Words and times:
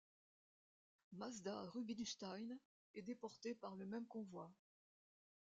Masda 1.11 1.61
Rubinsztein 1.67 2.57
est 2.95 3.03
déportée 3.03 3.53
par 3.53 3.75
le 3.75 3.85
même 3.85 4.07
convoi. 4.07 4.51